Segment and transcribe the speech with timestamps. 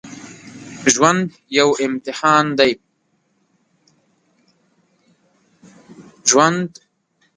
[0.93, 1.25] ژوند
[1.59, 2.71] یو امتحان دی